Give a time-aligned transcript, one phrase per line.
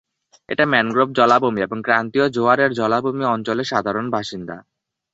[0.49, 4.57] এটা ম্যানগ্রোভ জলাভূমি এবং ক্রান্তীয় জোয়ারের জলাভূমি অঞ্চলের সাধারণ বাসিন্দা।